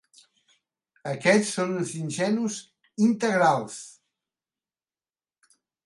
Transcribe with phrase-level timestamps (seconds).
[1.11, 2.57] Aquests són uns ingenus
[3.11, 3.79] integrals.